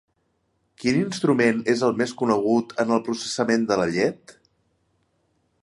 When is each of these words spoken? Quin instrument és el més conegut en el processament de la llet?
Quin 0.83 0.95
instrument 1.01 1.59
és 1.73 1.83
el 1.87 1.93
més 1.99 2.13
conegut 2.21 2.73
en 2.85 2.95
el 2.97 3.03
processament 3.09 3.69
de 3.73 3.79
la 3.83 3.87
llet? 3.99 4.35